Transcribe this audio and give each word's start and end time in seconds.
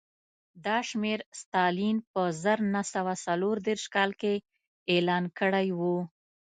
دا 0.65 0.77
شمېر 0.89 1.19
ستالین 1.41 1.97
په 2.11 2.21
زر 2.43 2.59
نه 2.73 2.81
سوه 2.93 3.13
څلور 3.25 3.55
دېرش 3.67 3.85
کال 3.95 4.11
کې 4.21 4.33
اعلان 4.93 5.23
کړی 5.39 5.67
و 5.79 5.81